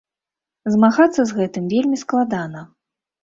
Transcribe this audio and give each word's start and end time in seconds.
Змагацца 0.75 1.21
з 1.31 1.37
гэтым 1.41 1.69
вельмі 1.75 1.97
складана. 2.05 2.65